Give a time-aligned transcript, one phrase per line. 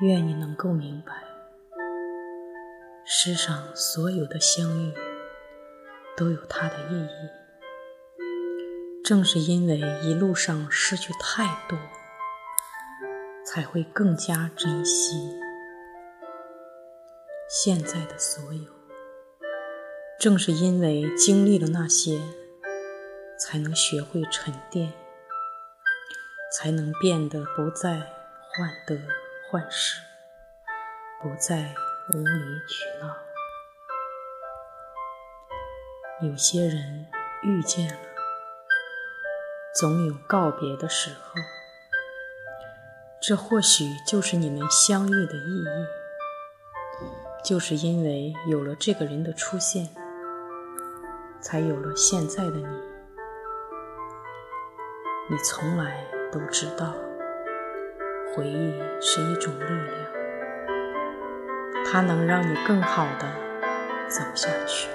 [0.00, 1.12] 愿你能够明白，
[3.04, 4.92] 世上所有的相遇
[6.16, 7.30] 都有它的意义。
[9.04, 11.78] 正是因为一路上失去太多，
[13.46, 15.30] 才会更加珍惜
[17.48, 18.64] 现在的所有。
[20.18, 22.20] 正是因为经历了那些，
[23.38, 24.92] 才能学会沉淀，
[26.58, 27.90] 才能变得不再
[28.50, 28.98] 患得。
[29.54, 30.02] 患失，
[31.22, 31.72] 不再
[32.12, 33.16] 无理取闹。
[36.28, 37.06] 有些人
[37.44, 38.00] 遇见了，
[39.78, 41.40] 总有告别的时候。
[43.22, 45.86] 这或许就是你们相遇的意义。
[47.44, 49.88] 就是因为有了这个人的出现，
[51.40, 52.66] 才有了现在的你。
[55.30, 56.92] 你从来都知道。
[58.34, 60.12] 回忆是一种力量
[61.86, 63.32] 它能让你更好的
[64.08, 64.88] 走下去。